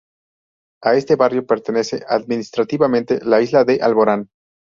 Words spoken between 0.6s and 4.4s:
A este barrio pertenece administrativamente la isla de Alborán.